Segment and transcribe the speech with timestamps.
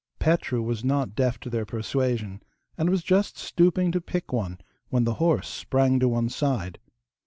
[0.17, 2.41] Petru was not deaf to their persuasion,
[2.75, 4.57] and was just stooping to pick one
[4.89, 6.79] when the horse sprang to one side.